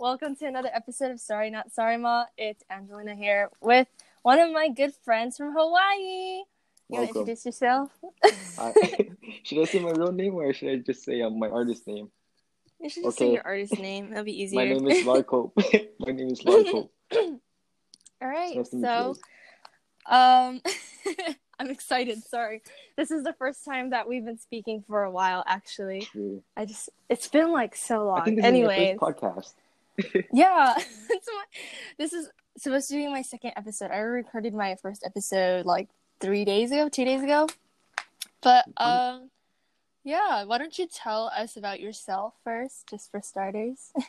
[0.00, 2.24] Welcome to another episode of Sorry Not Sorry Ma.
[2.38, 3.86] It's Angelina here with
[4.22, 5.98] one of my good friends from Hawaii.
[5.98, 6.44] You
[6.88, 7.90] want to introduce yourself?
[8.58, 8.72] I,
[9.42, 12.10] should I say my real name or should I just say um, my artist name?
[12.80, 13.34] You should just say Okay.
[13.34, 14.08] your artist name.
[14.08, 14.58] That'll be easier.
[14.64, 15.52] My name is Larko.
[15.98, 16.88] my name is Larko.
[17.12, 17.38] All
[18.22, 18.56] right.
[18.56, 19.16] Nice so,
[20.06, 20.62] um,
[21.58, 22.24] I'm excited.
[22.24, 22.62] Sorry,
[22.96, 25.44] this is the first time that we've been speaking for a while.
[25.46, 26.42] Actually, True.
[26.56, 28.22] I just it's been like so long.
[28.22, 29.52] I think this Anyways, is my first podcast.
[30.32, 30.74] yeah,
[31.98, 33.90] this is supposed to be my second episode.
[33.90, 35.88] I recorded my first episode like
[36.20, 37.48] three days ago, two days ago.
[38.42, 39.30] But um,
[40.04, 43.92] yeah, why don't you tell us about yourself first, just for starters?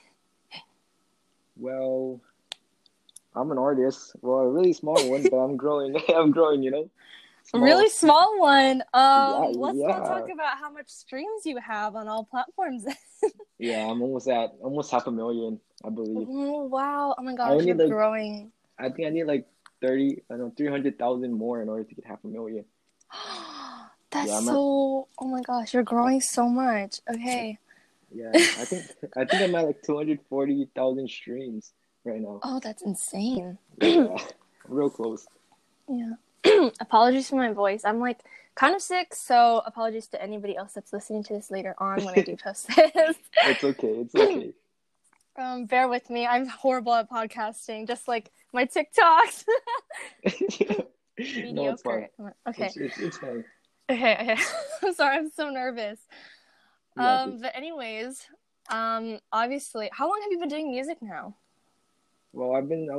[1.57, 2.19] Well,
[3.35, 4.13] I'm an artist.
[4.21, 5.95] Well, a really small one, but I'm growing.
[6.15, 6.89] I'm growing, you know.
[7.43, 7.61] Small.
[7.61, 8.81] Really small one.
[8.93, 9.99] Um, Yeah, let's not yeah.
[9.99, 12.85] talk about how much streams you have on all platforms.
[13.61, 16.27] Yeah, I'm almost at almost half a million, I believe.
[16.29, 17.13] oh wow!
[17.17, 18.51] Oh my gosh, you're like- growing.
[18.79, 19.45] I think I need like
[19.81, 22.65] thirty, I don't know, three hundred thousand more in order to get half a million.
[24.09, 25.07] That's Yeah, I'm at- so.
[25.19, 26.99] Oh my gosh, you're growing so much.
[27.09, 27.57] Okay.
[28.13, 28.83] Yeah, I think
[29.15, 31.71] I think I'm at like two hundred forty thousand streams
[32.03, 32.39] right now.
[32.43, 33.57] Oh, that's insane.
[33.79, 34.17] Yeah,
[34.67, 35.27] real close.
[35.87, 36.13] Yeah.
[36.79, 37.83] apologies for my voice.
[37.85, 38.19] I'm like
[38.55, 42.17] kind of sick, so apologies to anybody else that's listening to this later on when
[42.17, 43.17] I do post this.
[43.45, 43.87] It's okay.
[43.87, 44.53] It's okay.
[45.37, 46.25] um, bear with me.
[46.25, 49.45] I'm horrible at podcasting, just like my TikToks.
[51.53, 52.07] no, it's fine.
[52.17, 52.35] Mediocre.
[52.47, 52.65] Okay.
[52.65, 53.45] It's, it's, it's fine.
[53.89, 54.13] Okay.
[54.13, 54.37] Okay.
[54.83, 55.17] I'm sorry.
[55.17, 55.99] I'm so nervous.
[56.97, 58.25] Yeah, Um, but anyways,
[58.69, 61.35] um, obviously, how long have you been doing music now?
[62.33, 62.89] Well, I've been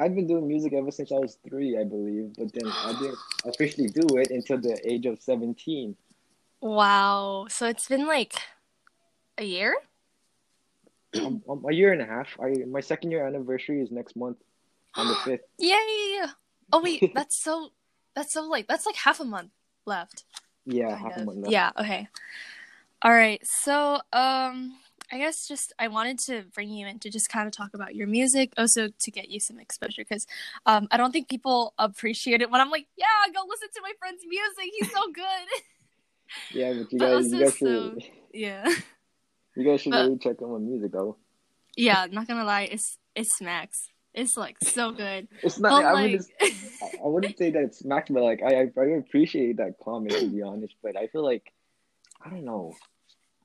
[0.00, 2.32] I've, been doing music ever since I was three, I believe.
[2.36, 5.96] But then I didn't officially do it until the age of seventeen.
[6.60, 7.46] Wow.
[7.48, 8.34] So it's been like
[9.38, 9.76] a year.
[11.16, 12.28] um, um, a year and a half.
[12.42, 14.38] I my second year anniversary is next month
[14.96, 15.44] on the fifth.
[15.58, 16.26] Yay!
[16.72, 17.70] Oh wait, that's so
[18.14, 19.50] that's so like that's like half a month
[19.86, 20.24] left.
[20.66, 21.52] Yeah, half a month left.
[21.52, 22.08] Yeah, okay.
[23.02, 23.40] All right.
[23.46, 24.76] So, um
[25.12, 27.94] I guess just I wanted to bring you in to just kind of talk about
[27.94, 30.26] your music, also to get you some exposure cuz
[30.66, 33.92] um I don't think people appreciate it when I'm like, "Yeah, go listen to my
[33.98, 34.72] friend's music.
[34.78, 35.24] He's so good."
[36.52, 38.68] Yeah, but you But guys, you guys should, yeah.
[39.56, 41.16] you guys should but- really check out my music though.
[41.76, 43.88] Yeah, not going to lie, it's it smacks.
[44.14, 45.26] It's like so good.
[45.42, 45.84] It's not.
[45.84, 46.30] I like wouldn't.
[47.04, 50.42] I wouldn't say that it's smacked, but like I, I appreciate that comment to be
[50.42, 50.74] honest.
[50.82, 51.52] But I feel like
[52.24, 52.74] I don't know.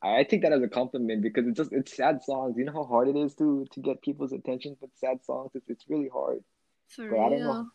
[0.06, 2.58] I, take that as a compliment because it's just it's sad songs.
[2.58, 5.52] You know how hard it is to to get people's attention with sad songs.
[5.56, 6.44] It's it's really hard.
[6.90, 7.54] For But I don't real.
[7.54, 7.70] know.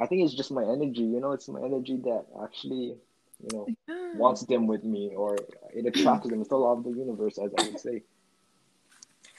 [0.00, 1.02] I think it's just my energy.
[1.02, 2.96] You know, it's my energy that actually
[3.40, 3.68] you know
[4.14, 5.36] wants them with me, or
[5.74, 6.40] it attracts them.
[6.40, 8.02] It's the law of the universe, as I would say.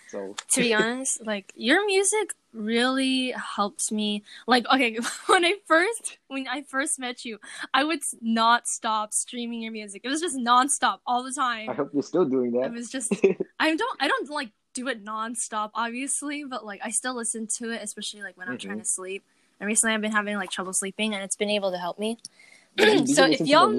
[0.10, 4.24] So to be honest, like your music really helps me.
[4.48, 4.98] Like, okay,
[5.28, 7.40] when I first when I first met you,
[7.74, 10.02] I would not stop streaming your music.
[10.04, 11.70] It was just nonstop all the time.
[11.70, 12.66] I hope you're still doing that.
[12.66, 13.14] It was just
[13.60, 17.72] I don't I don't like do it nonstop, obviously, but like I still listen to
[17.72, 18.62] it, especially like when I'm Mhm.
[18.62, 19.24] trying to sleep.
[19.60, 22.18] And recently, I've been having like trouble sleeping, and it's been able to help me.
[23.08, 23.74] So if y'all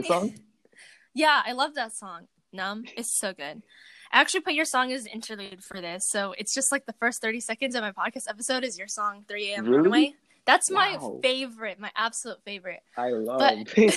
[1.14, 2.28] yeah, I love that song.
[2.52, 2.84] Numb.
[2.96, 3.62] It's so good.
[4.12, 6.08] I actually put your song as an interlude for this.
[6.08, 9.24] So it's just like the first 30 seconds of my podcast episode is your song
[9.28, 9.64] 3 a.m.
[9.66, 9.76] Really?
[9.76, 10.14] Runaway.
[10.46, 11.18] That's my Wow.
[11.22, 12.82] favorite, my absolute favorite.
[12.96, 13.38] I love.
[13.38, 13.76] But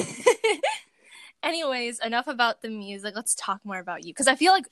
[1.44, 3.13] anyways, enough about the music.
[3.16, 4.13] Let's talk more about you.
[4.13, 4.68] Because I feel like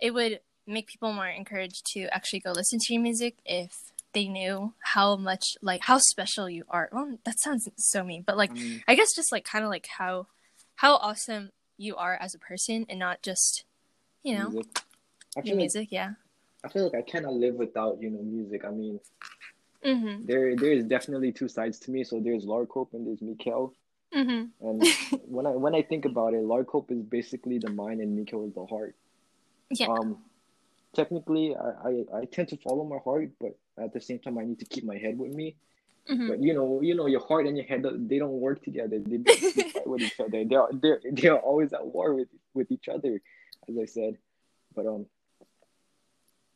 [0.00, 4.28] it would make people more encouraged to actually go listen to your music if they
[4.28, 6.88] knew how much like how special you are.
[6.92, 9.86] Well, that sounds so mean, but like Um, I guess just like kind of like
[9.98, 10.26] how
[10.76, 13.64] how awesome you are as a person and not just
[14.26, 14.82] you know music.
[15.36, 15.88] I feel like music.
[15.90, 16.10] Yeah.
[16.64, 18.64] I feel like I cannot live without you know music.
[18.64, 18.98] I mean,
[19.84, 20.26] Mhm.
[20.26, 22.02] there there is definitely two sides to me.
[22.04, 23.72] So there's Larcope and there's Mikkel.
[24.12, 24.50] Mhm.
[24.60, 24.82] And
[25.36, 28.54] when I when I think about it, Larcope is basically the mind and Mikkel is
[28.54, 28.94] the heart.
[29.70, 29.88] Yeah.
[29.88, 30.18] Um,
[30.92, 34.44] technically, I, I I tend to follow my heart, but at the same time, I
[34.44, 35.54] need to keep my head with me.
[36.10, 36.28] Mhm.
[36.28, 38.98] But you know, you know, your heart and your head they don't work together.
[38.98, 40.44] They basically fight with each other.
[40.44, 43.20] They're they're they're always at war with with each other,
[43.68, 44.16] as I said.
[44.74, 45.06] But um,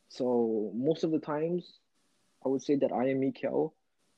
[0.09, 1.79] so most of the times,
[2.45, 3.71] I would say that I am Mikkel.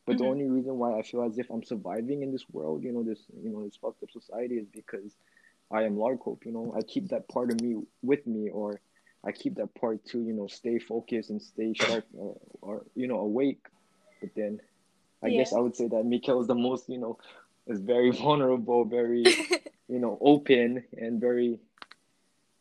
[0.05, 0.27] But the Mhm.
[0.27, 3.19] only reason why I feel as if I'm surviving in this world, you know, this
[3.43, 5.15] you know this fucked up society, is because
[5.71, 6.45] I am Larcope.
[6.45, 8.81] You know, I keep that part of me with me, or
[9.23, 13.07] I keep that part to you know stay focused and stay sharp, or, or you
[13.07, 13.65] know awake.
[14.21, 14.59] But then,
[15.23, 15.31] I Yeah.
[15.31, 17.17] guess I would say that Mikkel is the most you know
[17.67, 19.37] is very vulnerable, very
[19.87, 21.59] you know open, and very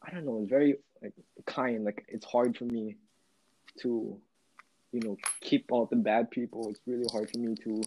[0.05, 1.13] I don't know, it's very like
[1.47, 1.85] kind.
[1.85, 2.97] Like it's hard for me
[3.81, 4.17] to
[4.93, 6.69] you know keep out the bad people.
[6.71, 7.83] It's really hard for me to,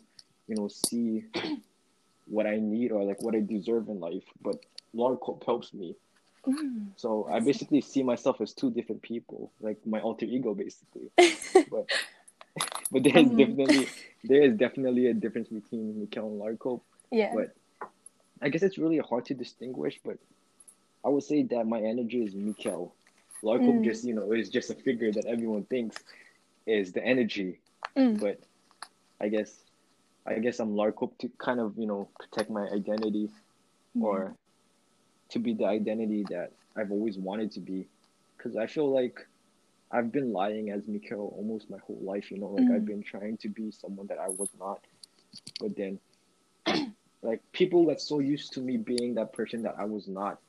[0.48, 1.26] you know, see
[2.28, 4.24] what I need or like what I deserve in life.
[4.42, 4.56] But
[4.96, 5.96] Larcope helps me.
[6.48, 6.88] Mm.
[6.96, 11.10] So I basically see myself as two different people, like my alter ego, basically.
[11.70, 11.88] but
[12.92, 13.38] but there is Mhm.
[13.38, 13.88] definitely
[14.24, 16.82] there is definitely a difference between Mikkel and Larcope.
[17.12, 17.34] Yeah.
[17.36, 17.56] But
[18.42, 20.00] I guess it's really hard to distinguish.
[20.04, 20.18] But
[21.06, 22.92] I would say that my energy is Mikkel.
[23.44, 23.84] Larcope Mm.
[23.84, 26.04] just you know is just a figure that everyone thinks
[26.66, 27.60] is the energy.
[27.96, 28.20] Mm.
[28.20, 28.40] But
[29.22, 29.64] I guess
[30.26, 33.30] I guess I'm Larcope to kind of you know protect my identity
[34.02, 34.36] or
[35.30, 37.88] to be the identity that I've always wanted to be.
[38.38, 39.20] Because I feel like
[39.92, 42.86] I've been lying as Mikhail almost my whole life, you know, like I've Mhm.
[42.86, 44.82] been trying to be someone that I was not.
[45.60, 46.00] But then,
[47.22, 50.42] like, people that's so used to me being that person that I was not,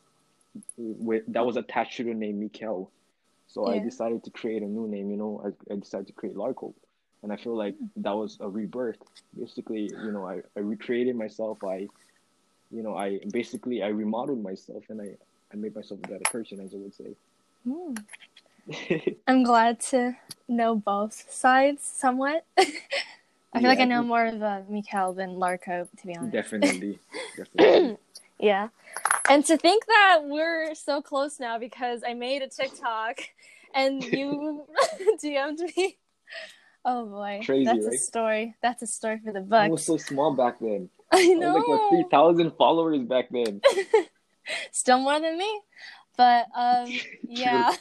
[0.77, 2.93] with that was attached to the name Mikhail.
[3.49, 6.37] So I decided to create a new name, you know, I, I decided to create
[6.37, 6.75] Larco.
[7.23, 8.99] And I feel like that was a rebirth.
[9.39, 11.59] Basically, you know, I, I recreated myself.
[11.65, 11.87] I
[12.71, 15.15] you know, I basically I remodeled myself and I,
[15.53, 16.95] I made myself a better person, as I would
[17.67, 17.99] Mm.
[18.69, 19.17] say.
[19.27, 20.17] I'm glad to
[20.49, 22.45] know both sides somewhat.
[22.59, 26.33] I feel like I know more of uh, Mikhail than Larco, to be honest.
[26.33, 26.99] definitely,
[27.37, 27.97] definitely.
[28.39, 28.69] Yeah.
[29.29, 33.21] And to think that we're so close now because I made a TikTok
[33.75, 34.67] and you
[35.23, 35.99] DM'd me.
[36.85, 37.41] Oh boy.
[37.45, 38.55] Crazy, That's a story.
[38.63, 39.59] That's a story for the book.
[39.59, 40.89] I was so small back then.
[41.13, 41.55] I I know.
[41.55, 43.61] was like three thousand followers back then.
[44.73, 45.61] Still more than me.
[46.17, 46.89] But um
[47.29, 47.75] yeah.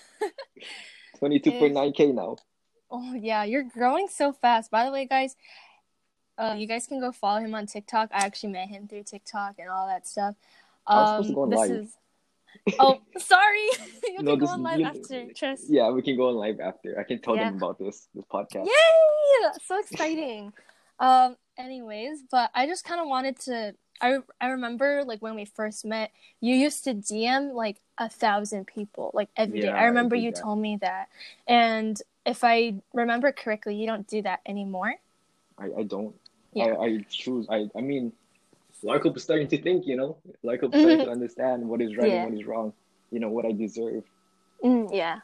[1.20, 2.38] Twenty two point nine k now.
[2.92, 4.72] Oh yeah, you're growing so fast.
[4.72, 5.36] By the way, guys,
[6.38, 8.10] uh, you guys can go follow him on TikTok.
[8.14, 10.36] I actually met him through TikTok and all that stuff.
[10.88, 11.72] I was supposed to Um, go on this live.
[11.72, 11.98] is.
[12.80, 13.68] Oh, sorry.
[14.04, 15.66] you No, can go on live you- after, Tris.
[15.70, 17.00] Yeah, we can go on live after.
[17.00, 17.46] I can tell Yeah.
[17.46, 18.66] them about this this podcast.
[18.66, 19.50] Yay!
[19.64, 20.54] So exciting.
[21.00, 21.36] um.
[21.58, 23.76] Anyways, but I just kind of wanted to.
[24.02, 26.12] I I remember like when we first met,
[26.42, 29.68] you used to DM like a thousand people like every day.
[29.68, 30.42] Yeah, I I remember did you that.
[30.42, 31.08] told me that,
[31.48, 34.96] and if I remember correctly, you don't do that anymore.
[35.58, 36.14] I, I don't.
[36.56, 36.66] Yeah.
[36.80, 37.46] I, I choose.
[37.50, 38.12] I I mean,
[38.84, 39.86] Lycope is starting to think.
[39.86, 40.80] You know, Lycope Mhm.
[40.80, 42.24] starting to understand what is right Yeah.
[42.24, 42.74] and what is wrong.
[43.12, 44.04] You know what I deserve.
[44.64, 45.20] Mm, yeah.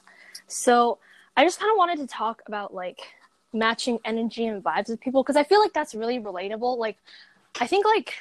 [0.48, 1.00] So
[1.36, 3.00] I just kind of wanted to talk about like
[3.54, 6.78] matching energy and vibes with people because I feel like that's really relatable.
[6.78, 6.98] Like,
[7.60, 8.14] I think like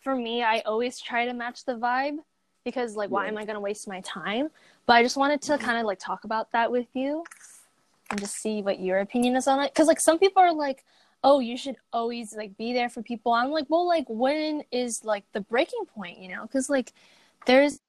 [0.00, 2.18] for me, I always try to match the vibe
[2.64, 3.32] because like, why Yeah.
[3.32, 4.50] am I gonna waste my time?
[4.86, 5.60] But I just wanted to Mhm.
[5.60, 7.24] kind of like talk about that with you
[8.10, 9.72] and just see what your opinion is on it.
[9.72, 10.84] Because like some people are like,
[11.26, 13.32] oh, you should always like be there for people.
[13.32, 16.18] I'm like, well, like when is like the breaking point?
[16.18, 16.42] You know?
[16.42, 16.92] Because like
[17.46, 17.80] there's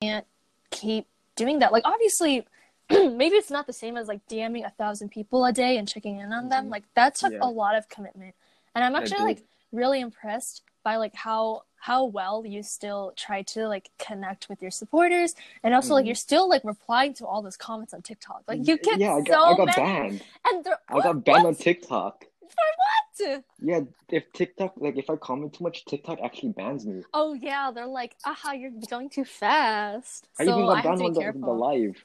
[0.00, 0.26] can't
[0.70, 1.06] keep
[1.36, 1.72] doing that.
[1.72, 2.44] Like obviously,
[2.90, 6.18] maybe it's not the same as like DMing a thousand people a day and checking
[6.18, 6.66] in on them.
[6.66, 6.70] Mhm.
[6.70, 7.38] Like that took Yeah.
[7.42, 8.34] a lot of commitment,
[8.74, 13.66] and I'm actually like really impressed by like how how well you still try to
[13.66, 15.34] like connect with your supporters
[15.64, 16.06] and also like Mhm.
[16.08, 18.42] you're still like replying to all those comments on TikTok.
[18.46, 20.22] Like you get yeah, I so got I got many banned.
[20.48, 22.26] and they're I got banned on TikTok.
[22.56, 23.44] What?
[23.60, 27.02] Yeah, if TikTok like if I comment too much, TikTok actually bans me.
[27.12, 30.28] Oh yeah, they're like, aha, you're going too fast.
[30.38, 32.04] I so even got banned on the, the live.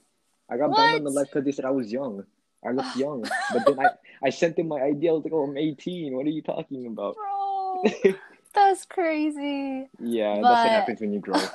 [0.50, 2.24] I got banned on the live because they said I was young.
[2.66, 3.90] I looked young, but then I
[4.24, 5.10] I sent them my ID.
[5.10, 6.16] I was like, "Oh, I'm 18.
[6.16, 8.14] What are you talking about?" Bro,
[8.54, 9.90] that's crazy.
[10.00, 11.40] yeah, that's what happens when you grow.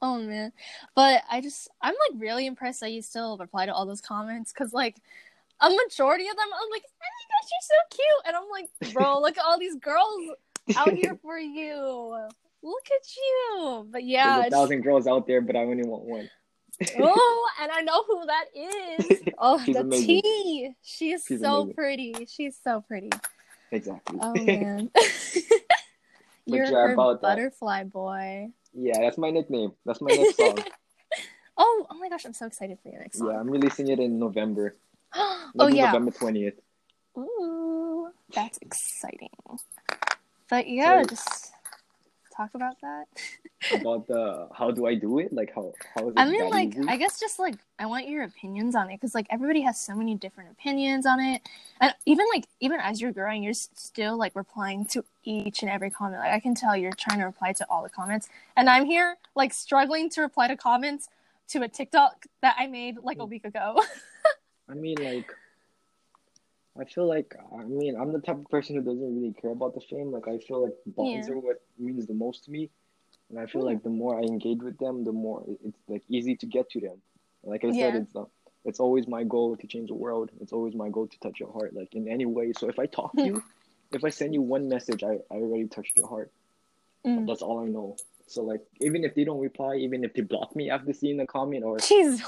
[0.00, 0.52] Oh man,
[0.94, 4.52] but I just I'm like really impressed that you still reply to all those comments
[4.52, 4.94] because like
[5.60, 8.94] a majority of them I'm like, oh my gosh, you're so cute, and I'm like,
[8.94, 10.30] bro, look at all these girls
[10.76, 12.28] out here for you.
[12.62, 13.88] Look at you.
[13.90, 16.30] But yeah, There's a thousand girls out there, but I only want one.
[16.98, 19.22] oh, and I know who that is.
[19.38, 20.06] Oh, She's the amazing.
[20.06, 20.70] T.
[20.82, 21.74] She is She's so amazing.
[21.74, 22.26] pretty.
[22.28, 23.10] She's so pretty.
[23.70, 24.18] Exactly.
[24.20, 24.90] Oh man.
[26.46, 27.28] You're yeah, about that.
[27.36, 28.48] butterfly boy.
[28.72, 29.72] yeah, that's my nickname.
[29.84, 30.58] That's my next song.
[31.60, 33.28] Oh, oh my gosh, I'm so excited for your next song.
[33.32, 34.76] yeah, I'm releasing it in November.
[35.58, 35.86] oh yeah.
[35.86, 36.54] November 20th.
[37.16, 39.30] Ooh, that's exciting.
[40.50, 41.52] But yeah, So- just
[42.36, 43.06] talk about that.
[43.72, 45.32] About the how do I do it?
[45.32, 46.86] Like how how is it I mean, like, easy?
[46.88, 49.96] I guess just like I want your opinions on it because like everybody has so
[49.96, 51.42] many different opinions on it,
[51.80, 55.90] and even like even as you're growing, you're still like replying to each and every
[55.90, 56.20] comment.
[56.20, 59.16] Like I can tell you're trying to reply to all the comments, and I'm here
[59.34, 61.08] like struggling to reply to comments
[61.48, 63.30] to a TikTok that I made like a Mm.
[63.30, 63.82] week ago.
[64.70, 65.32] I mean, like,
[66.78, 69.74] I feel like, I mean, I'm the type of person who doesn't really care about
[69.74, 70.12] the fame.
[70.12, 71.34] Like, I feel like bonds Yeah.
[71.34, 72.70] are what means the most to me.
[73.30, 73.66] And I feel Hmm.
[73.68, 76.80] like the more I engage with them, the more it's like easy to get to
[76.80, 77.02] them.
[77.42, 78.24] Like I said, it's uh,
[78.64, 80.30] it's always my goal to change the world.
[80.40, 82.52] It's always my goal to touch your heart, like in any way.
[82.52, 83.42] So if I talk to you,
[83.92, 86.30] if I send you one message, I, I already touched your heart.
[87.06, 87.26] Mm.
[87.26, 87.96] That's all I know.
[88.26, 91.26] So like even if they don't reply, even if they block me after seeing the
[91.26, 92.22] comment or Jesus.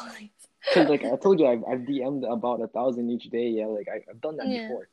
[0.75, 3.49] Cause like I told you, I've, I've DM'd about a thousand each day.
[3.49, 4.63] Yeah, like I, I've done that Yeah.
[4.63, 4.89] before,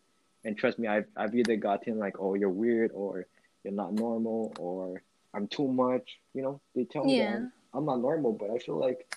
[0.45, 3.27] and trust me, I've I've either gotten like, oh, you're weird, or
[3.63, 5.01] you're not normal, or
[5.33, 6.19] I'm too much.
[6.33, 7.35] You know, they tell me Yeah.
[7.35, 9.07] I'm, I'm not normal, but I feel like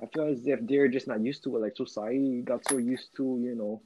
[0.00, 1.60] I feel as if they're just not used to it.
[1.60, 3.80] Like society got so used to, you know,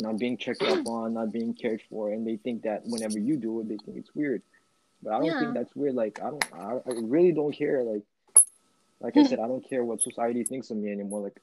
[0.00, 3.36] not being checked up on, not being cared for, and they think that whenever you
[3.36, 4.42] do it, they think it's weird.
[5.02, 5.38] But I don't Yeah.
[5.38, 5.94] think that's weird.
[5.94, 7.82] Like I don't, I, I really don't care.
[7.82, 8.02] Like,
[9.00, 11.20] like I said, I don't care what society thinks of me anymore.
[11.22, 11.40] Like,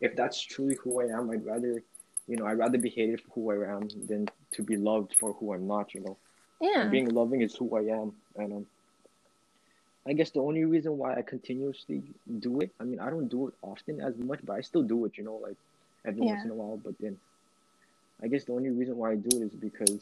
[0.00, 1.82] if that's truly who I am, I'd rather,
[2.28, 5.32] you know, I'd rather be hated for who I am than to be loved for
[5.34, 5.94] who I'm not.
[5.94, 6.16] You know,
[6.60, 6.82] Yeah.
[6.82, 8.66] and being loving is who I am, and um,
[10.06, 12.02] I guess the only reason why I continuously
[12.38, 15.04] do it, I mean, I don't do it often as much, but I still do
[15.04, 15.18] it.
[15.18, 15.56] You know, like
[16.06, 16.32] every Yeah.
[16.34, 16.76] once in a while.
[16.82, 17.18] But then,
[18.22, 20.00] I guess the only reason why I do it is because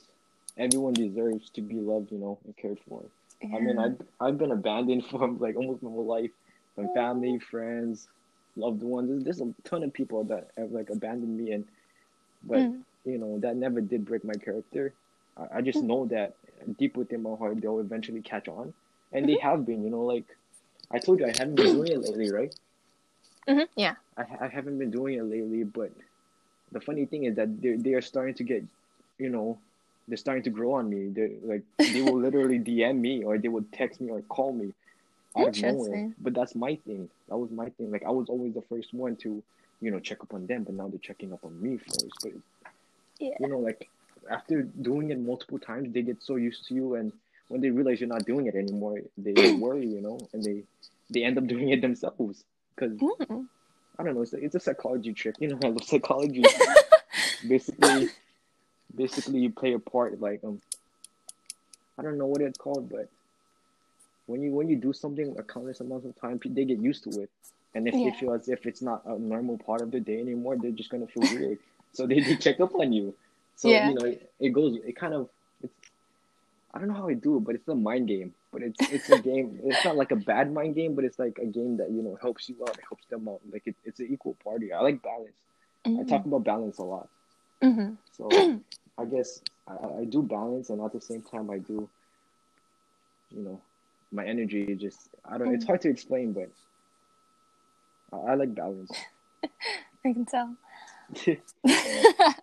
[0.58, 3.02] everyone deserves to be loved, you know, and cared for.
[3.42, 3.84] I mean, Yeah.
[3.84, 6.30] I've I've been abandoned from like almost my whole life,
[6.76, 8.08] from family, friends,
[8.56, 9.10] loved ones.
[9.10, 11.66] There's, there's a ton of people that have like abandoned me, and
[12.44, 12.82] but Mm.
[13.04, 14.94] you know that never did break my character.
[15.38, 15.88] I, I just Mm.
[15.88, 16.36] know that
[16.78, 18.74] deep within my heart they'll eventually catch on,
[19.12, 19.48] and they Mm-hmm.
[19.48, 19.84] have been.
[19.84, 20.26] You know, like
[20.92, 22.52] I told you, I haven't been doing it lately, right?
[23.48, 23.96] Mhm, Yeah.
[24.16, 25.92] I, I haven't been doing it lately, but
[26.72, 28.64] the funny thing is that they they are starting to get,
[29.18, 29.60] you know,
[30.08, 31.08] they're starting to grow on me.
[31.10, 34.74] They like they will literally DM me or they will text me or call me
[35.36, 35.76] out of nowhere.
[35.94, 36.14] Interesting.
[36.20, 37.08] But that's my thing.
[37.28, 37.90] That was my thing.
[37.90, 39.42] Like I was always the first one to,
[39.80, 42.18] you know, check up on them, but now they're checking up on me first.
[42.22, 42.32] But
[43.18, 43.34] Yeah.
[43.40, 43.88] you know, like
[44.30, 47.12] after doing it multiple times, they get so used to you, and
[47.48, 49.32] when they realize you're not doing it anymore, they
[49.64, 50.62] worry, you know, and they
[51.10, 53.46] they end up doing it themselves because Mm.
[53.98, 54.22] I don't know.
[54.22, 55.36] It's a, it's a psychology trick.
[55.40, 56.44] You know, I love psychology.
[57.48, 58.08] basically,
[58.94, 60.60] basically, you play a part like um,
[61.98, 63.08] I don't know what it's called, but
[64.26, 67.20] when you when you do something a countless amount of time, they get used to
[67.22, 67.30] it,
[67.74, 68.10] and if Yeah.
[68.10, 70.90] they feel as if it's not a normal part of the day anymore, they're just
[70.90, 71.58] gonna feel weird.
[71.92, 73.14] so they, they check up on you.
[73.56, 73.88] So Yeah.
[73.88, 74.76] you know, it, it goes.
[74.84, 75.28] It kind of.
[75.62, 75.72] It's.
[76.74, 78.34] I don't know how I do it, but it's a mind game.
[78.52, 79.60] But it's it's a game.
[79.64, 82.18] It's not like a bad mind game, but it's like a game that you know
[82.20, 83.40] helps you out, helps them out.
[83.50, 84.72] Like it, it's an equal party.
[84.72, 85.32] I like balance.
[85.86, 87.08] I talk about balance a lot.
[87.62, 87.94] Mm-hmm.
[88.12, 88.60] So
[88.98, 91.88] I guess I, I do balance, and at the same time, I do,
[93.30, 93.60] you know,
[94.12, 95.54] my energy just I don't.
[95.54, 95.68] It's Mm.
[95.68, 96.50] hard to explain, but
[98.12, 98.90] I, I like balance.
[100.04, 100.56] I can tell.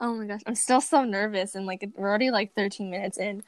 [0.00, 3.42] oh my gosh, I'm still so nervous, and like we're already like 13 minutes in.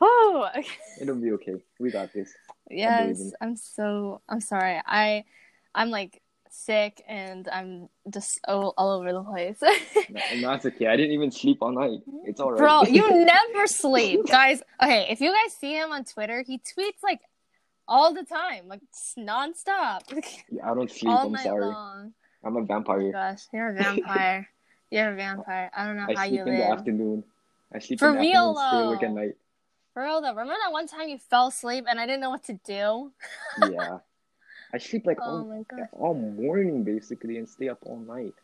[0.00, 0.68] Oh, okay.
[1.00, 1.54] It'll be okay.
[1.80, 2.32] We got this.
[2.70, 3.32] yes.
[3.40, 4.20] I'm so.
[4.28, 4.80] I'm sorry.
[4.86, 5.24] I,
[5.74, 6.20] I'm like
[6.52, 9.60] sick, and I'm just all, all over the place.
[10.10, 10.86] No, no, okay.
[10.86, 12.00] I didn't even sleep all night.
[12.24, 12.58] It's all right.
[12.58, 14.62] Bro, you never sleep, guys.
[14.82, 17.20] Okay, if you guys see him on Twitter, he tweets like
[17.86, 18.80] all the time, like
[19.18, 20.00] nonstop,
[20.50, 21.10] Yeah, I don't sleep.
[21.12, 21.64] all I'm night sorry.
[21.66, 22.12] long.
[22.44, 23.12] I'm a Oh vampire.
[23.12, 24.48] gosh, you're a vampire.
[24.90, 25.70] you're a vampire.
[25.76, 27.24] I don't know I how sleep in the afternoon.
[27.74, 29.36] I sleep For in the real, afternoon, stay awake at night.
[29.92, 32.44] For real though, remember that one time you fell asleep and I didn't know what
[32.44, 33.12] to do?
[33.70, 33.98] Yeah.
[34.72, 38.34] I sleep like Oh all, my all morning basically and stay up all night.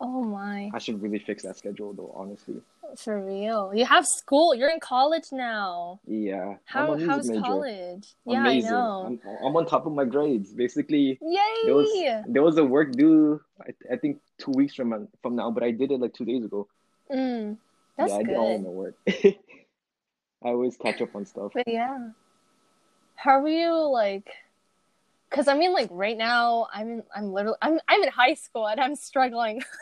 [0.00, 0.68] Oh my.
[0.74, 2.60] I should really fix that schedule though, honestly.
[2.98, 3.72] For real.
[3.72, 4.52] You have school.
[4.54, 6.00] You're in college now.
[6.06, 6.56] Yeah.
[6.64, 7.40] How how's major.
[7.40, 8.08] college?
[8.26, 8.68] Yeah, Amazing.
[8.68, 9.18] I know.
[9.24, 10.52] I'm, I'm on top of my grades.
[10.52, 11.38] Basically, Yay!
[11.64, 13.40] there was there was a work due.
[13.60, 16.44] I, I think two weeks from from now, but I did it like two days
[16.44, 16.66] ago.
[17.10, 17.56] Mm,
[17.96, 18.96] that's yeah, I did all my work.
[19.08, 21.52] I always catch up on stuff.
[21.54, 22.08] But yeah.
[23.14, 24.28] How are you like
[25.32, 28.80] cuz I mean like right now I'm I'm literally I'm I'm in high school and
[28.80, 29.62] I'm struggling.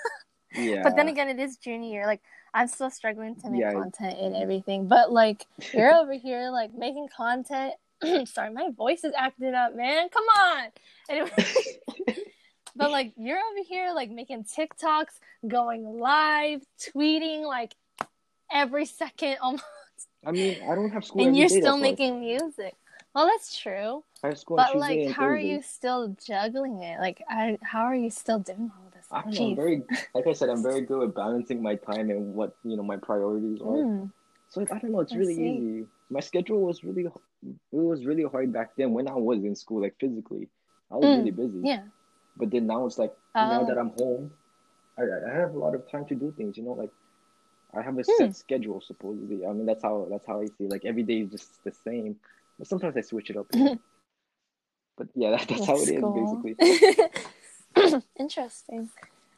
[0.57, 0.83] Yeah.
[0.83, 2.07] But then again it is junior year.
[2.07, 2.21] Like
[2.53, 3.73] I'm still struggling to make Yeah.
[3.73, 4.89] content and everything.
[4.89, 7.75] But like you're over here like making content.
[8.27, 10.09] Sorry, my voice is acting up, man.
[10.09, 10.65] Come on.
[11.09, 11.31] Anyway,
[12.77, 17.77] but like you're over here like making TikToks, going live, tweeting like
[18.51, 19.65] every second almost,
[20.27, 21.25] I mean, I don't have school.
[21.27, 22.75] and you're day, still making music.
[23.15, 24.03] Well, that's true.
[24.23, 27.01] Have school But like, how are you still juggling it?
[27.01, 29.07] Like, I, how are you still doing all this?
[29.11, 29.83] I know, I'm very,
[30.15, 32.97] like I said, I'm very good at balancing my time and what you know my
[32.97, 33.65] priorities are.
[33.67, 34.11] Mm,
[34.51, 35.49] So I don't know, it's I really see.
[35.49, 35.87] easy.
[36.11, 37.13] My schedule was really, it
[37.73, 40.49] was really hard back then when I was in school, like physically.
[40.91, 41.61] I was Mm, really busy.
[41.65, 41.83] yeah.
[42.37, 43.67] But then now it's like now Oh.
[43.67, 44.31] that I'm home,
[44.99, 46.57] I, I have a lot of time to do things.
[46.59, 46.91] You know, like
[47.75, 48.17] I have a Hmm.
[48.19, 49.47] set schedule supposedly.
[49.47, 50.67] I mean, that's how that's how I see.
[50.69, 52.17] Like every day is just the same,
[52.59, 53.47] but sometimes I switch it up.
[53.53, 53.79] you know.
[55.01, 58.03] but yeah, that, that's how it is basically.
[58.19, 58.91] Interesting.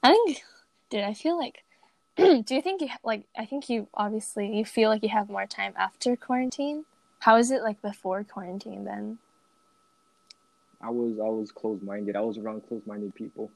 [0.03, 0.43] I think,
[0.91, 1.63] dude, I feel like.
[2.17, 3.23] do you think you like?
[3.39, 6.85] I think you obviously you feel like you have more time after quarantine.
[7.21, 9.19] How is it like before quarantine then?
[10.83, 12.17] I was I was closed minded.
[12.17, 13.51] I was around closed minded people.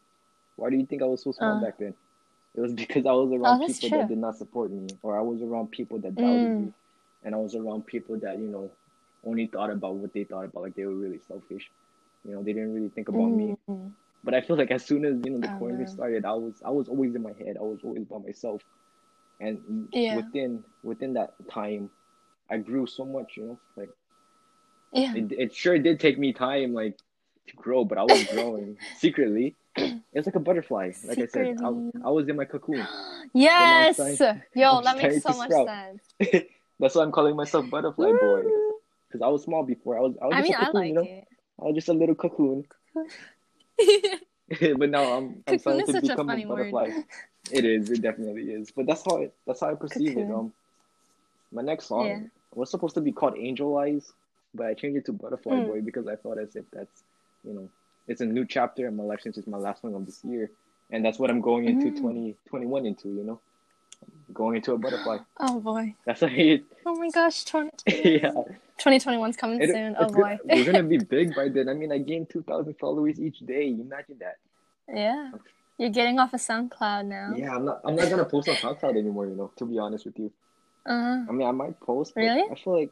[0.55, 1.61] Why do you think I was so smart Uh.
[1.61, 1.93] back then?
[2.55, 5.23] It was because I was around Oh, people that did not support me, or I
[5.23, 6.61] was around people that doubted Mm.
[6.67, 6.73] me,
[7.25, 8.71] and I was around people that you know
[9.27, 10.63] only thought about what they thought about.
[10.63, 11.69] Like they were really selfish.
[12.27, 13.57] You know, they didn't really think about me.
[13.71, 13.93] Mm.
[14.25, 16.55] But I feel like as soon as you know the Oh, quarantine started, I was
[16.65, 17.57] I was always in my head.
[17.59, 18.63] I was always by myself,
[19.41, 20.17] and Yeah.
[20.17, 21.91] within within that time,
[22.51, 23.37] I grew so much.
[23.37, 23.91] You know, like
[24.93, 25.13] Yeah.
[25.15, 26.97] it, it sure did take me time like
[27.49, 29.55] to grow, but I was growing secretly.
[30.13, 30.93] It's like a butterfly.
[31.07, 31.91] Like I said, I, Secretly.
[32.05, 32.87] I was in my cocoon.
[33.35, 33.99] Yes.
[34.55, 35.69] Yo, that makes so much sprout.
[35.69, 36.45] sense.
[36.81, 38.45] That's why I'm calling myself butterfly boy
[39.09, 39.99] because I was small before.
[39.99, 41.03] I was I was I just mean, a I cocoon, like you know.
[41.03, 41.29] it.
[41.61, 42.65] I was just a little cocoon.
[44.79, 46.49] but now I'm I'm Cocoon starting to a become a, word.
[46.73, 46.91] butterfly.
[47.51, 47.91] It is.
[47.91, 48.71] It definitely is.
[48.71, 50.31] But that's how it, that's how I perceive it.
[50.31, 50.53] Um,
[51.53, 52.21] my next song Yeah.
[52.55, 54.13] was supposed to be called Angel Eyes,
[54.55, 55.67] but I changed it to Butterfly Mm.
[55.67, 57.03] Boy because I felt as if that's
[57.45, 57.69] you know
[58.09, 60.51] it's a new chapter in my life since it's my last one of this year,
[60.91, 61.97] and that's what I'm going into Mm.
[61.97, 63.09] 2021 into.
[63.09, 63.41] You know,
[64.33, 65.19] going into a butterfly.
[65.41, 65.95] Oh boy.
[66.05, 66.65] That's how it.
[66.85, 67.71] Oh my gosh, 20,
[68.21, 68.33] yeah.
[68.79, 69.95] 2021's coming It- soon.
[69.99, 70.39] Oh boy.
[70.39, 71.69] gonna- we're gonna be big by then.
[71.69, 73.69] I mean, I gained 2,000 followers each day.
[73.69, 74.37] Imagine that.
[74.93, 75.33] yeah.
[75.79, 77.35] You're getting off of SoundCloud now.
[77.37, 77.83] Yeah, I'm not.
[77.85, 79.27] I'm not gonna post on SoundCloud anymore.
[79.27, 80.33] You know, to be honest with you.
[80.87, 82.15] Uh, I mean, I might post.
[82.15, 82.45] But Really?
[82.51, 82.91] I feel like,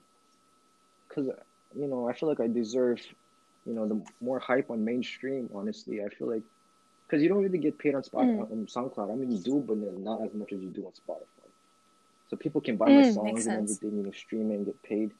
[1.08, 1.30] cause
[1.74, 3.00] you know, I feel like I deserve,
[3.64, 5.48] you know, the more hype on mainstream.
[5.54, 6.42] Honestly, I feel like,
[7.10, 8.50] cause you don't really get paid on Spot Mm.
[8.52, 9.10] on SoundCloud.
[9.10, 11.48] I mean, you do, but not as much as you do on Spotify.
[12.28, 14.82] So people can buy my Mm, songs and everything, you know, stream it and get
[14.82, 15.10] paid.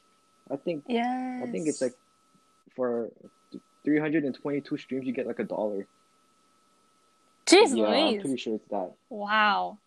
[0.50, 1.42] I think yes.
[1.42, 1.94] I think it's like
[2.74, 3.10] for
[3.84, 5.86] 322 streams, you get like a dollar.
[7.46, 8.92] Jeez yeah, I'm pretty sure it's that.
[9.10, 9.78] Wow.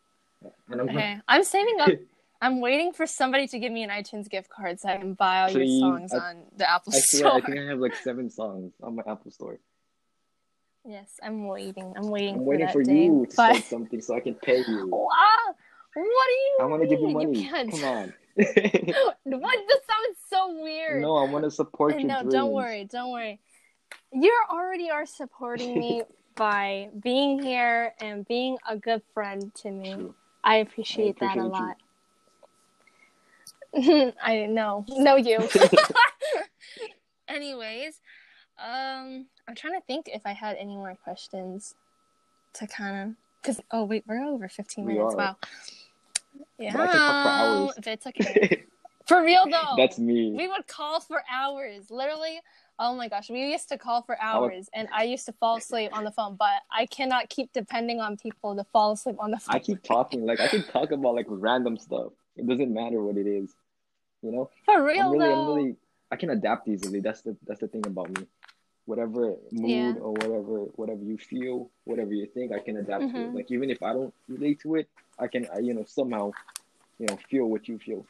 [0.69, 1.19] And I'm Okay.
[1.27, 1.89] I'm saving up.
[2.41, 5.41] I'm waiting for somebody to give me an iTunes gift card so I can buy
[5.41, 7.33] all Please, your songs I- on the Apple I swear, Store.
[7.37, 9.57] I think I have like seven songs on my Apple Store.
[10.85, 11.93] Yes, I'm waiting.
[11.97, 13.05] I'm waiting I'm for waiting that for day.
[13.05, 14.87] you to but start something so I can pay you.
[14.91, 15.55] wow,
[15.95, 16.57] what do you?
[16.61, 17.13] I want to give you mean?
[17.13, 17.43] money.
[17.43, 17.71] can't.
[17.71, 18.13] Come on.
[19.23, 19.57] what?
[19.67, 21.01] This sounds so weird.
[21.01, 22.33] no, I want to support And your no, dreams.
[22.33, 23.39] don't worry, don't worry.
[24.13, 26.03] You already are supporting me
[26.35, 29.93] by being here and being a good friend to me.
[29.93, 30.15] True.
[30.43, 31.75] I appreciate, that a appreciate
[33.75, 34.13] lot.
[34.23, 35.39] I know, know you.
[37.27, 37.99] Anyways,
[38.59, 41.75] um, I'm trying to think if I had any more questions
[42.53, 45.15] to kind of because oh wait, we're over 15 We minutes.
[45.15, 45.37] Wow.
[46.57, 48.63] Yeah, But I can for if it's okay.
[49.07, 49.75] For real though.
[49.77, 50.33] That's me.
[50.35, 51.89] We would call for hours.
[51.89, 52.41] Literally,
[52.77, 55.95] oh my gosh, we used to call for hours and I used to fall asleep
[55.97, 59.37] on the phone, but I cannot keep depending on people to fall asleep on the
[59.37, 59.55] phone.
[59.55, 60.25] I keep talking.
[60.25, 62.11] Like I can talk about like random stuff.
[62.35, 63.55] It doesn't matter what it is.
[64.21, 64.49] You know.
[64.65, 65.41] For real I'm really, though.
[65.41, 65.75] I'm really.
[66.11, 66.99] I can adapt easily.
[66.99, 68.27] That's the that's the thing about me.
[68.87, 70.01] Whatever mood Yeah.
[70.01, 73.31] or whatever whatever you feel, whatever you think, I can adapt to it.
[73.31, 73.35] Mhm.
[73.35, 74.87] Like even if I don't relate to it,
[75.19, 76.31] I can I, you know somehow,
[76.97, 78.05] you know, feel what you feel,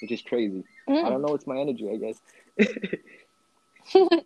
[0.00, 0.62] which is crazy.
[0.88, 1.02] I Mm.
[1.10, 1.34] don't know.
[1.34, 2.18] It's my energy, I guess.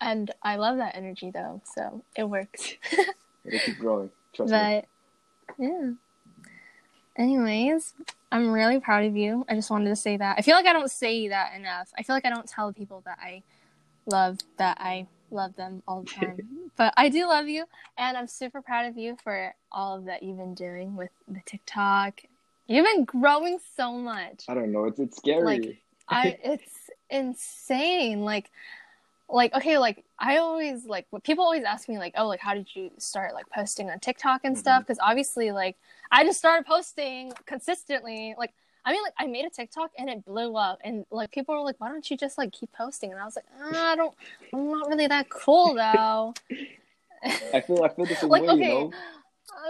[0.00, 2.74] and I love that energy though, so it works.
[3.44, 4.10] It'll keep growing.
[4.34, 4.58] Trust me.
[4.58, 4.84] but
[5.58, 5.90] yeah.
[7.16, 7.94] Anyways,
[8.32, 9.44] I'm really proud of you.
[9.48, 10.36] I just wanted to say that.
[10.38, 11.92] I feel like I don't say that enough.
[11.96, 13.44] I feel like I don't tell people that I
[14.06, 16.48] love that I love them all the time.
[16.76, 17.64] but I do love you
[17.96, 21.40] and I'm super proud of you for all of that you've been doing with the
[21.44, 22.22] TikTok.
[22.66, 24.44] You've been growing so much.
[24.48, 24.86] I don't know.
[24.86, 25.44] It's it's scary.
[25.44, 28.24] Like, I it's insane.
[28.24, 28.50] Like
[29.28, 32.54] like okay, like I always like what people always ask me like, "Oh, like how
[32.54, 34.86] did you start like posting on TikTok and stuff?" Mhm.
[34.86, 35.76] Cuz obviously like
[36.10, 38.34] I just started posting consistently.
[38.38, 38.52] Like
[38.84, 41.62] I mean like I made a TikTok and it blew up and like people were
[41.62, 44.14] like, "Why don't you just like keep posting?" And I was like, "Ah, "I don't
[44.52, 46.34] I'm not really that cool though."
[47.54, 48.48] I feel I feel same like way.
[48.48, 48.68] okay.
[48.78, 48.92] You know.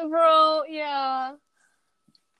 [0.01, 1.33] uh, bro, yeah.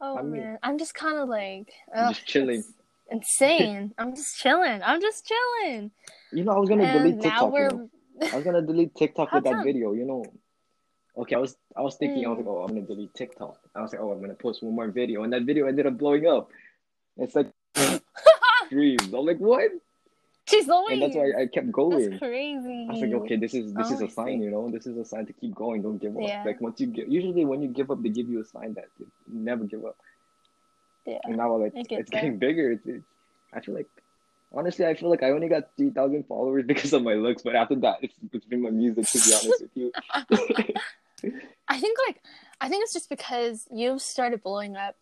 [0.01, 2.65] Oh I mean- man, I'm just kind of like I'm ugh, just chilling.
[3.11, 3.93] insane.
[3.99, 4.81] I'm just chilling.
[4.83, 5.91] I'm just chilling.
[6.33, 7.53] You know, I was gonna and delete TikTok.
[7.55, 7.91] You know?
[8.33, 9.93] I was gonna delete TikTok with that video.
[9.93, 10.25] You know.
[11.17, 12.47] Okay, I was I was thinking I was Mm.
[12.47, 13.61] like, oh, I'm gonna delete TikTok.
[13.77, 15.97] I was like, oh, I'm gonna post one more video, and that video ended up
[15.97, 16.51] blowing up.
[17.19, 17.51] It's like
[18.71, 19.13] dreams.
[19.13, 19.71] I'm like, what?
[20.47, 20.87] She's Louise.
[20.91, 22.11] And that's why I kept going.
[22.11, 22.87] That's crazy.
[22.89, 24.71] I was like, okay, this is this Oh, is a sign, you know.
[24.71, 25.81] This is a sign to keep going.
[25.83, 26.23] Don't give up.
[26.23, 26.45] Yeah.
[26.45, 28.89] Like once you give, usually when you give up, they give you a sign that
[28.99, 29.97] you never give up.
[31.07, 31.19] Yeah.
[31.25, 32.17] And now like get it's that.
[32.17, 32.73] getting bigger.
[32.73, 33.05] It's, it's
[33.55, 33.89] I feel like
[34.57, 37.57] Honestly, I feel like I only got three thousand followers because of my looks, but
[37.57, 39.07] after that, it's, it's been my music.
[39.09, 39.93] To be honest with you,
[41.69, 42.23] I think like
[42.61, 44.95] I think it's just because you started blowing up.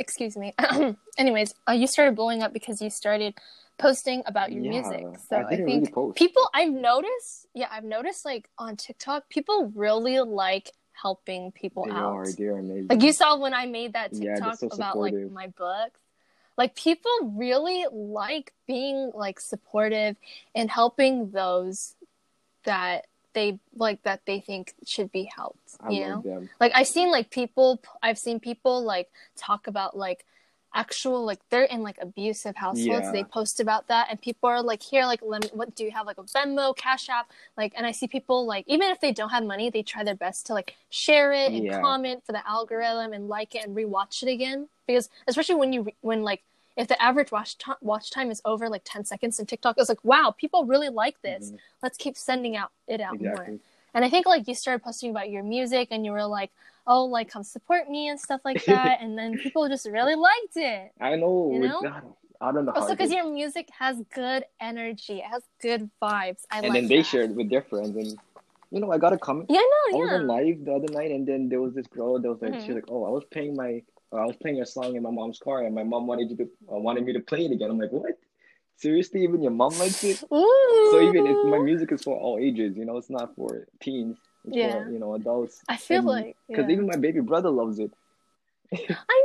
[0.00, 0.54] Excuse me.
[1.18, 3.34] Anyways, uh, you started blowing up because you started
[3.76, 5.06] posting about your Yeah, music.
[5.28, 9.70] So I I, think really people I've noticed, yeah, I've noticed like on TikTok, people
[9.74, 12.14] really like helping people they out.
[12.16, 12.86] are, they are amazing.
[12.88, 16.00] Like you saw when I made that Yeah, TikTok so about like my books.
[16.56, 20.16] Like people really like being like supportive
[20.54, 21.94] and helping those
[22.64, 25.76] that they like that they think should be helped.
[25.80, 26.22] I you know?
[26.22, 26.48] them.
[26.58, 30.24] like i've seen like people i've seen people like talk about like
[30.72, 33.10] actual like they're in like abusive households Yeah.
[33.12, 35.90] they post about that and people are like here like let me, what do you
[35.90, 39.10] have like a venmo cash app like and i see people like even if they
[39.12, 41.80] don't have money they try their best to like share it and Yeah.
[41.80, 45.82] comment for the algorithm and like it and rewatch it again because especially when you
[45.82, 46.42] re- when like
[46.80, 49.88] if the average watch, ti watch time is over like 10 seconds in tiktok it's
[49.94, 51.58] like wow people really like this Mhm.
[51.82, 53.46] let's keep sending out it out more
[53.94, 56.50] and I think like you started posting about your music and you were like,
[56.86, 58.98] oh, like come support me and stuff like that.
[59.02, 60.92] and then people just really liked it.
[61.00, 61.50] I know.
[61.52, 61.80] You know?
[62.40, 62.72] I don't know.
[62.76, 66.42] Also, because your music has good energy, it has good vibes.
[66.52, 67.06] I and like then they that.
[67.12, 68.10] shared with their friends, and
[68.70, 69.46] you know, I got a comment.
[69.50, 70.16] Yeah, I no, was yeah.
[70.18, 72.60] on live the other night, and then there was this girl that was like, Mhm.
[72.64, 75.10] she was like, "Oh, I was playing my, I was playing a song in my
[75.10, 77.70] mom's car, and my mom wanted you to, uh, wanted me to play it again."
[77.70, 78.18] I'm like, "What?
[78.76, 79.22] Seriously?
[79.22, 80.88] Even your mom likes it?" Ooh.
[80.90, 84.18] So even if my music is for all ages, you know, it's not for teens.
[84.46, 84.84] It's Yeah.
[84.84, 85.62] for, you know, adults.
[85.68, 86.72] I feel and- like Because yeah.
[86.74, 87.92] even my baby brother loves it.
[88.72, 88.76] I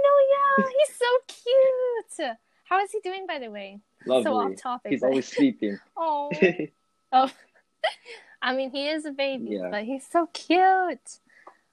[0.04, 2.38] know, yeah, he's so cute.
[2.65, 3.80] How is he doing, by the way?
[4.08, 4.24] Lovely.
[4.24, 4.91] So off topic.
[4.91, 5.78] He's but- always sleeping.
[5.98, 6.30] oh,
[7.12, 7.32] oh.
[8.41, 9.69] I mean, he is a baby, Yeah.
[9.71, 11.19] but he's so cute.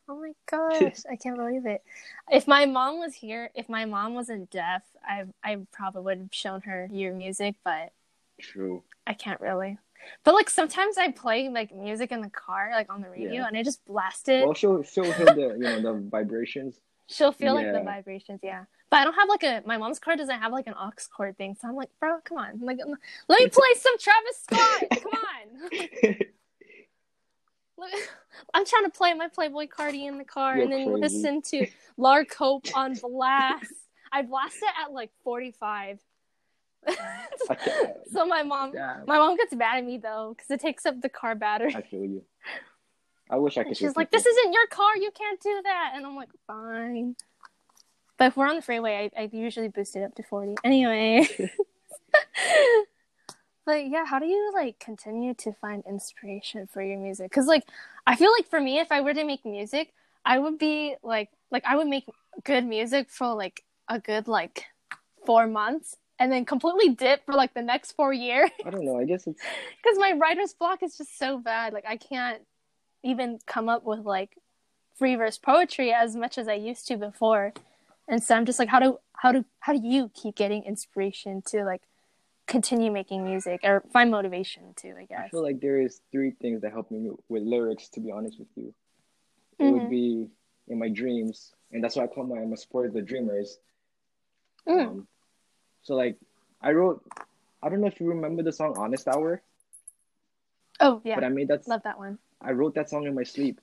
[0.08, 1.82] Oh my gosh, I can't believe it.
[2.30, 6.28] If my mom was here, if my mom wasn't deaf, I I probably would have
[6.32, 7.92] shown her your music, but
[8.40, 8.82] True.
[9.06, 9.78] I can't really.
[10.24, 13.46] But like sometimes I play like music in the car, like on the radio, Yeah.
[13.46, 14.44] and I just blast it.
[14.44, 16.80] Well, she'll she'll hear the you know the vibrations.
[17.06, 18.64] She'll feel like the vibrations, yeah.
[18.90, 19.62] But I don't have like a.
[19.64, 22.38] My mom's car doesn't have like an aux cord thing, so I'm like, bro, come
[22.38, 22.78] on, like,
[23.28, 25.02] let me play some Travis Scott.
[25.02, 25.12] Come
[26.10, 26.16] on.
[28.54, 31.00] I'm trying to play my Playboi Carti in the car You're and then crazy.
[31.00, 31.66] listen to
[31.96, 33.72] Lark Hope on blast.
[34.12, 35.98] I blast it at like 45.
[38.12, 38.74] So my mom,
[39.06, 41.74] my mom gets mad at me though because it takes up the car battery.
[41.74, 42.22] I feel you.
[43.30, 43.76] I wish I could.
[43.76, 44.18] She's like, people.
[44.18, 44.96] "This isn't your car.
[44.96, 47.16] You can't do that." And I'm like, "Fine."
[48.18, 50.56] But if we're on the freeway, I, I usually boost it up to 40.
[50.64, 51.26] Anyway.
[53.64, 57.30] but yeah, how do you like continue to find inspiration for your music?
[57.30, 57.64] Because like,
[58.06, 59.92] I feel like for me, if I were to make music,
[60.24, 62.06] I would be like, like I would make
[62.44, 64.64] good music for like a good like
[65.26, 68.50] four months, and then completely dip for like the next four years.
[68.64, 68.98] I don't know.
[68.98, 69.42] I guess it's
[69.82, 71.72] because my writer's block is just so bad.
[71.72, 72.42] Like I can't
[73.02, 74.36] even come up with like
[74.96, 77.52] free verse poetry as much as I used to before.
[78.08, 81.42] And so I'm just like, how do how do how do you keep getting inspiration
[81.46, 81.82] to like
[82.52, 84.88] continue making music or find motivation to?
[85.02, 85.24] I guess.
[85.26, 87.88] I feel like there is three things that help me with lyrics.
[87.94, 88.74] To be honest with you,
[89.58, 89.90] it would Mhm.
[89.90, 90.30] be
[90.68, 93.58] in my dreams, and that's why I call my my support the dreamers.
[94.68, 94.86] Mm.
[94.86, 95.08] Um,
[95.82, 96.16] so like
[96.60, 97.02] I wrote,
[97.62, 99.42] I don't know if you remember the song "Honest Hour,"
[100.78, 101.66] Oh yeah, but I made that.
[101.66, 102.18] love that one.
[102.40, 103.60] I wrote that song in my sleep.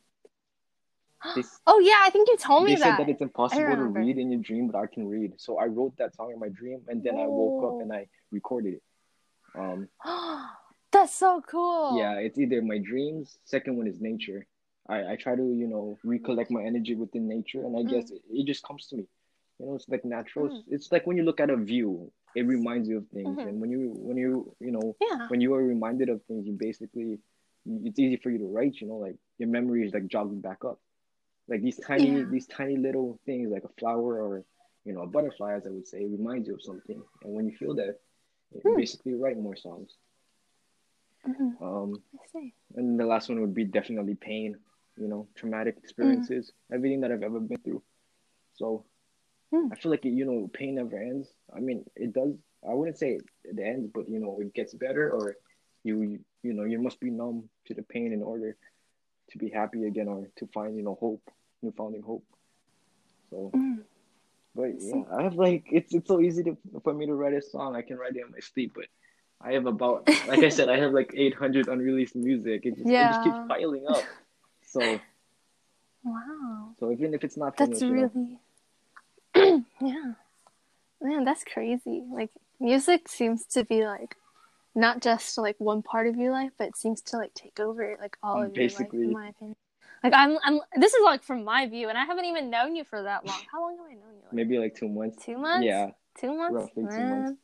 [1.36, 2.80] They, Oh yeah, I think you told me that.
[2.80, 3.10] they said that.
[3.10, 5.34] it's impossible to read in your dream, but I can read.
[5.38, 7.68] So I wrote that song in my dream, and then I woke Oh.
[7.70, 8.84] up and I recorded it.
[9.56, 9.88] Um,
[10.92, 11.98] That's so cool.
[11.98, 13.38] yeah, it's either my dreams.
[13.46, 14.48] Second one is nature.
[14.88, 17.90] I, I try to you know recollect my energy within nature, and I Mm.
[17.90, 19.06] guess it, it just comes to me.
[19.60, 20.50] You know, it's like natural.
[20.50, 20.64] Mm.
[20.70, 23.48] It's like when you look at a view, it reminds you of things, Mhm.
[23.50, 25.28] and when you when you you know Yeah.
[25.28, 27.20] when you are reminded of things, you basically
[27.68, 28.82] it's easy for you to write.
[28.82, 30.80] You know, like your memory is like jogging back up.
[31.50, 32.26] Like these tiny Yeah.
[32.32, 34.46] these tiny little things, like a flower or
[34.86, 37.02] you know a butterfly, as I would say, reminds you of something.
[37.24, 38.00] And when you feel that,
[38.54, 38.78] you Hmm.
[38.78, 39.92] basically write more songs.
[41.28, 41.62] Mhm.
[41.62, 42.54] Um, I see.
[42.76, 44.58] and the last one would be definitely pain.
[44.98, 45.84] You know, traumatic Mm.
[45.84, 47.82] experiences, everything that I've ever been through.
[48.56, 48.86] So
[49.52, 49.72] Hmm.
[49.72, 51.30] I feel like you know, pain never ends.
[51.56, 52.34] I mean, it does.
[52.70, 55.36] I wouldn't say it, it ends, but you know, it gets better, or
[55.84, 58.58] you you know, you must be numb to the pain in order
[59.32, 61.24] to be happy again, or to find you know hope,
[61.62, 62.26] newfounding hope.
[63.30, 63.84] So, Mm.
[64.56, 67.42] but yeah, I have like it's it's so easy to for me to write a
[67.42, 67.76] song.
[67.76, 68.86] I can write it in my sleep, but
[69.42, 72.66] I have about like I said, I have like 800 unreleased music.
[72.66, 74.04] It just, it just keeps piling up.
[74.66, 75.02] So
[76.04, 76.74] Wow.
[76.80, 78.12] so even if it's not That's finished, you know,
[79.36, 80.14] really, yeah,
[81.02, 81.24] man.
[81.26, 82.04] That's crazy.
[82.12, 84.16] Like music seems to be like
[84.76, 87.98] not just like one part of your life, but it seems to like take over
[88.02, 89.00] like all of Basically.
[89.02, 89.56] your life, in my opinion.
[90.04, 90.60] Like I'm, I'm.
[90.78, 93.42] This is like from my view, and I haven't even known you for that long.
[93.52, 94.24] How long have I known you?
[94.24, 95.24] Like, Maybe like two months.
[95.26, 95.66] two months.
[95.66, 95.92] Yeah.
[96.20, 96.56] two months.
[96.56, 97.40] roughly two months.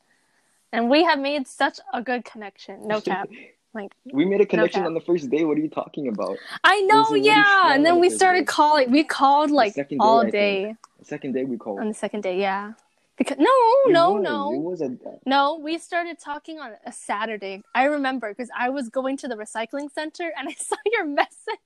[0.72, 2.86] And we have made such a good connection.
[2.86, 3.28] No cap.
[3.74, 4.86] Like we made a connection cap.
[4.86, 5.44] on the first day.
[5.44, 6.38] What are you talking about?
[6.64, 7.74] I know, yeah.
[7.74, 8.46] And then we started day.
[8.46, 8.90] calling.
[8.90, 11.80] We called like day, all day second day we called.
[11.80, 12.40] on the second day.
[12.40, 12.72] Yeah.
[13.16, 13.46] Because no,
[13.86, 14.52] It no, was, no.
[14.52, 14.90] It was a
[15.24, 17.62] No, we started talking on a Saturday.
[17.74, 21.60] I remember because I was going to the recycling center and I saw your message.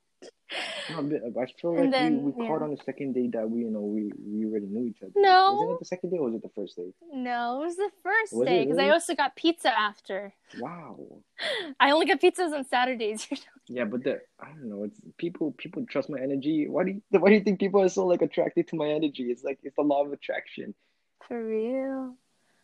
[0.89, 2.51] no, I feel like then, we, we yeah.
[2.51, 5.11] on the second day that we you know we we already knew each other.
[5.15, 5.53] No.
[5.53, 6.93] Wasn't it the second day or was it the first day?
[7.13, 10.33] No, it was the first Was day because I also got pizza after.
[10.59, 10.99] Wow.
[11.79, 13.27] I only get pizzas on Saturdays.
[13.67, 14.83] Yeah, but the I don't know.
[14.83, 16.67] It's people people trust my energy.
[16.67, 19.31] Why do you why do you think people are so like attracted to my energy?
[19.31, 20.73] It's like it's the law of attraction.
[21.25, 22.15] For real.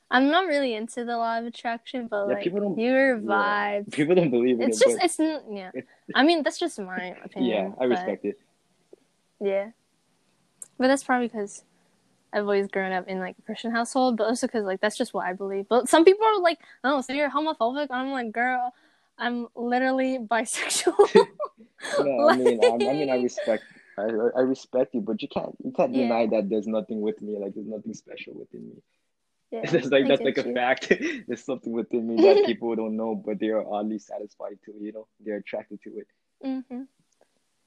[0.09, 3.21] I'm not really into the law of attraction, but Yeah, like people don't- your yeah.
[3.21, 3.91] vibe.
[3.91, 4.85] People don't believe in It's it.
[4.99, 5.71] just it's yeah.
[6.15, 7.51] I mean that's just my opinion.
[7.51, 8.39] yeah, I respect it.
[9.39, 9.71] Yeah,
[10.77, 11.63] but that's probably because
[12.33, 15.13] I've always grown up in like a Christian household, but also because like that's just
[15.13, 15.67] what I believe.
[15.69, 18.73] But some people are like, "Oh, so you're homophobic?" I'm like, "Girl,
[19.17, 20.95] I'm literally bisexual."
[21.99, 23.63] No, I mean, I, I mean, I respect,
[23.99, 24.03] I,
[24.35, 26.03] I respect you, but you can't, you can't Yeah.
[26.07, 27.37] deny that there's nothing with me.
[27.37, 28.75] Like there's nothing special within me.
[29.51, 30.91] Yeah, It's like I that's like a fact.
[31.27, 34.73] there's something within me that people don't know, but they are oddly satisfied to.
[34.79, 36.07] You know, they're attracted to it.
[36.45, 36.81] Mm-hmm.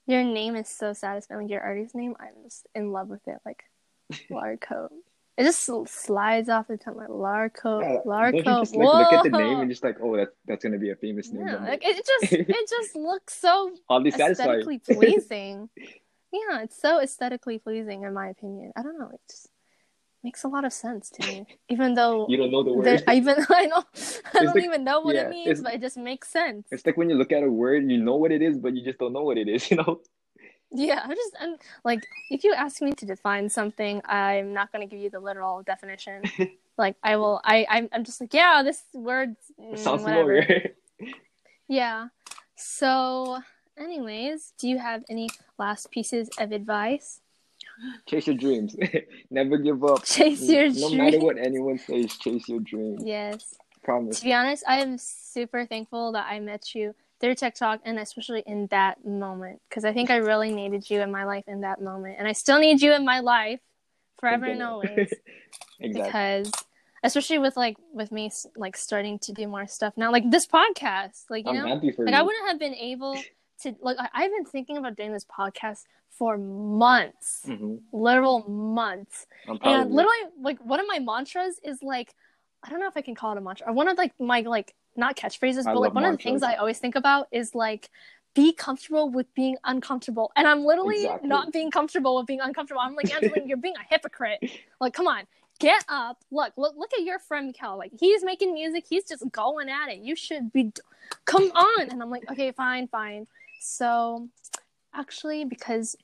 [0.07, 1.43] Your name is so satisfying.
[1.43, 3.39] Like your artist name, I'm just in love with it.
[3.47, 3.65] Like
[4.31, 4.89] Larco.
[5.39, 8.35] It just slides off the tongue like Larco, Yeah, Larco.
[8.37, 10.91] you just like look at the name and just like, oh, that's that's gonna be
[10.91, 11.47] a famous name.
[11.47, 14.51] yeah, like it just it just looks so oddly satisfying.
[14.61, 15.71] aesthetically pleasing.
[16.31, 18.73] yeah, it's so aesthetically pleasing in my opinion.
[18.77, 19.49] I don't know, it just
[20.23, 21.47] makes a lot of sense to me.
[21.69, 23.03] Even though You don't know the word.
[23.09, 23.85] I even I know
[24.35, 26.67] I don't like- even know what yeah, it means, but it just makes sense.
[26.71, 28.85] It's like when you look at a word, you know what it is, but you
[28.85, 29.71] just don't know what it is.
[29.71, 30.01] You know.
[30.73, 34.87] Yeah, I'm just I'm like if you ask me to define something, I'm not going
[34.87, 36.23] to give you the literal definition.
[36.79, 40.43] like I will I I'm, I'm just like, yeah, this word mm, Sounds whatever.
[40.43, 40.75] familiar.
[41.67, 42.09] Yeah.
[42.57, 43.39] So,
[43.79, 45.29] anyways, do you have any
[45.59, 47.21] last pieces of advice?
[48.07, 48.77] Chase your dreams.
[49.31, 50.05] Never give up.
[50.05, 50.81] Chase your dreams.
[50.81, 53.03] no matter what anyone says, chase your dreams.
[53.05, 53.55] Yes.
[53.83, 54.19] Promise.
[54.19, 58.43] To be honest, I am super thankful that I met you through TikTok and especially
[58.47, 61.81] in that moment because I think I really needed you in my life in that
[61.81, 62.17] moment.
[62.19, 63.61] And I still need you in my life
[64.19, 65.13] forever and always
[65.81, 65.93] exactly.
[65.93, 66.53] because
[67.03, 71.25] especially with like with me like starting to do more stuff now like this podcast
[71.31, 72.07] like you I'm know like you.
[72.07, 73.19] I wouldn't have been able
[73.63, 77.43] to like I- I've been thinking about doing this podcast for months.
[77.47, 79.27] Hmm literal months.
[79.49, 82.15] I'm proud of and literally like one of my mantras is like
[82.63, 83.69] i don't know if i can call it a mantra.
[83.69, 86.43] Or one of like my like not catchphrases I but like one of the things
[86.43, 87.91] i always think about is like
[88.35, 90.31] be comfortable with being uncomfortable.
[90.37, 91.29] And i'm literally Exactly.
[91.29, 92.81] not being comfortable with being uncomfortable.
[92.81, 94.41] I'm like Angeline, you're being a hypocrite.
[94.81, 95.25] Like come on.
[95.59, 96.19] Get up.
[96.31, 97.77] Look look look at your friend Mikhail.
[97.77, 98.85] like he's making music.
[98.89, 99.99] He's just going at it.
[99.99, 100.73] You should be
[101.25, 101.91] come on.
[101.91, 103.27] And i'm like okay fine fine
[103.61, 104.29] so
[104.95, 105.95] actually because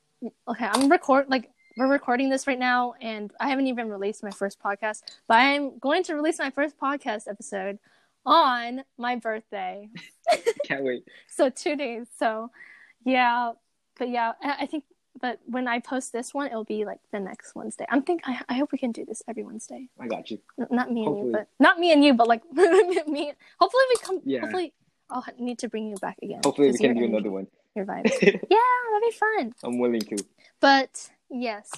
[0.47, 4.31] okay i'm record like we're recording this right now and i haven't even released my
[4.31, 7.79] first podcast but i'm going to release my first podcast episode
[8.27, 9.89] on my birthday
[10.65, 11.05] Can't wait.
[11.29, 12.51] so two days so
[13.05, 13.53] yeah
[13.99, 14.85] but yeah i I think
[15.21, 18.41] but when i post this one it'll be like the next wednesday i'm think i,
[18.51, 20.39] I hope we can do this every wednesday I got you.
[20.61, 23.97] N- not me and you but not me and you but like me hopefully we
[24.03, 24.41] come Yeah.
[24.41, 24.73] hopefully
[25.11, 27.47] i'll need to bring you back again Hopefully we can do another one.
[27.75, 30.17] your vibes yeah that'd be fun I'm willing to.
[30.61, 31.71] but yes.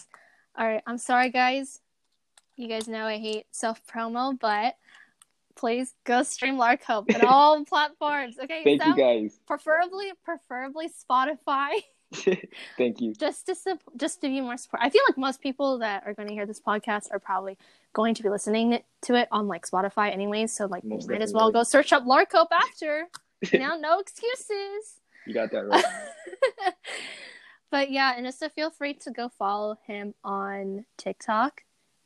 [0.57, 0.83] All right.
[0.87, 1.81] I'm sorry, guys.
[2.57, 4.75] You guys know I hate self promo, but
[5.55, 8.37] please go stream Lark Hope on all platforms.
[8.43, 8.63] Okay.
[8.65, 9.39] Thank so you guys.
[9.47, 11.71] preferably, preferably Spotify,
[12.77, 13.15] Thank you.
[13.15, 13.55] just to
[13.97, 14.83] just to be more support.
[14.83, 17.57] I feel like most people that are going to hear this podcast are probably
[17.99, 20.53] going to be listening to it on like Spotify, anyways.
[20.53, 23.09] So like, Most might as well go search up Larcope after.
[23.53, 25.01] now no excuses.
[25.27, 25.85] You got that right.
[27.73, 31.63] but yeah, and just feel free to go follow him on TikTok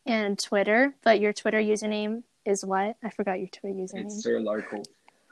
[0.06, 0.94] and Twitter.
[1.04, 2.96] But your Twitter username is what?
[3.04, 4.06] I forgot your Twitter username.
[4.06, 4.82] It's Sir Larko.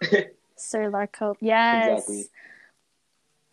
[0.56, 1.36] Sir Larcope.
[1.40, 2.00] Yes.
[2.00, 2.24] Exactly.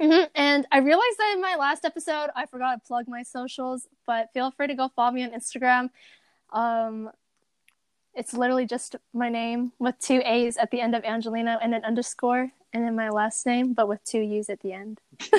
[0.02, 0.30] Mhm.
[0.36, 4.32] And I realized that in my last episode, I forgot to plug my socials, but
[4.34, 5.90] feel free to go follow me on Instagram.
[6.52, 7.12] Um,
[8.14, 11.86] it's literally just my name with two A's at the end of Angelina and an
[11.86, 15.00] underscore, and then my last name, but with two U's at the end.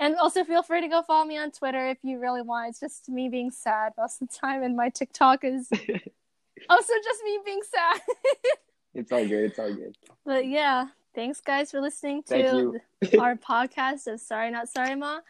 [0.00, 2.70] and also feel free to go follow me on Twitter if you really want.
[2.70, 5.68] It's just me being sad most of the time, and my TikTok is
[6.68, 8.00] also just me being sad.
[8.94, 9.44] It's all good.
[9.44, 9.96] It's all good.
[10.22, 12.78] but yeah, thanks guys for listening to
[13.18, 15.20] our podcast of Sorry Not Sorry Ma.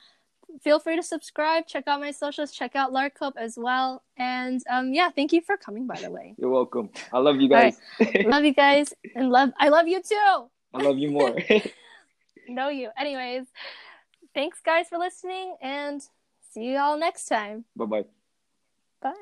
[0.60, 4.02] Feel free to subscribe, check out my socials, check out Larkup as well.
[4.16, 6.34] And um yeah, thank you for coming by the way.
[6.38, 6.90] You're welcome.
[7.12, 7.74] I love you All right.
[7.98, 8.24] guys.
[8.24, 10.50] love you guys and love I love you too.
[10.74, 11.36] I love you more.
[12.48, 12.90] Know you.
[12.98, 13.46] Anyways,
[14.34, 16.02] thanks guys for listening and
[16.52, 17.64] see you all next time.
[17.76, 18.04] bye bye.
[19.00, 19.14] Bye.